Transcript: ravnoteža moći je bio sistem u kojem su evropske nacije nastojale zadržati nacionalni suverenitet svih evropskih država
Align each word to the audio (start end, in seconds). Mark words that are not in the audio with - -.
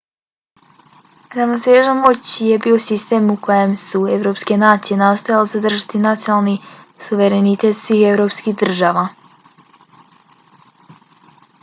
ravnoteža 1.39 1.91
moći 1.97 2.47
je 2.51 2.55
bio 2.63 2.79
sistem 2.85 3.27
u 3.33 3.35
kojem 3.47 3.75
su 3.81 4.01
evropske 4.13 4.57
nacije 4.63 4.97
nastojale 5.01 5.51
zadržati 5.51 6.01
nacionalni 6.07 6.57
suverenitet 7.09 7.77
svih 7.83 8.03
evropskih 8.15 8.57
država 8.63 9.05